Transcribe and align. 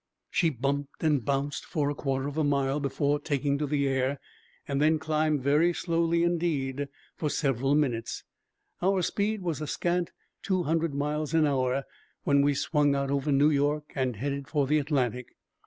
She 0.31 0.49
bumped 0.49 1.03
and 1.03 1.23
bounced 1.23 1.63
for 1.63 1.91
a 1.91 1.93
quarter 1.93 2.31
mile 2.43 2.79
before 2.79 3.19
taking 3.19 3.59
to 3.59 3.67
the 3.67 3.87
air 3.87 4.19
and 4.67 4.81
then 4.81 4.97
climbed 4.97 5.43
very 5.43 5.73
slowly 5.75 6.23
indeed, 6.23 6.87
for 7.15 7.29
several 7.29 7.75
minutes. 7.75 8.23
Our 8.81 9.03
speed 9.03 9.43
was 9.43 9.61
a 9.61 9.67
scant 9.67 10.09
two 10.41 10.63
hundred 10.63 10.95
miles 10.95 11.35
an 11.35 11.45
hour 11.45 11.83
when 12.23 12.41
we 12.41 12.55
swung 12.55 12.95
out 12.95 13.11
over 13.11 13.31
New 13.31 13.51
York 13.51 13.91
and 13.93 14.15
headed 14.15 14.47
for 14.47 14.65
the 14.65 14.79
Atlantic. 14.79 15.35